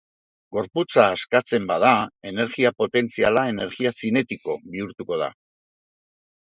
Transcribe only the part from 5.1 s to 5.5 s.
da.